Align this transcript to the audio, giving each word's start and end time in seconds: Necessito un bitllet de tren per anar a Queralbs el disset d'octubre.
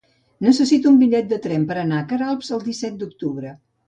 Necessito 0.45 0.89
un 0.91 0.95
bitllet 1.01 1.27
de 1.33 1.37
tren 1.43 1.67
per 1.71 1.77
anar 1.81 1.99
a 1.99 2.05
Queralbs 2.13 2.49
el 2.57 2.65
disset 2.71 2.97
d'octubre. 3.03 3.53